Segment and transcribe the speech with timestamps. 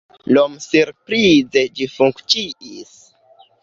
[0.29, 3.01] Iom surprize, ĝi funkciis.